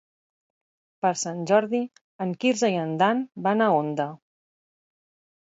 [1.05, 1.81] Per Sant Jordi
[2.25, 4.09] en Quirze i en Dan van a Onda.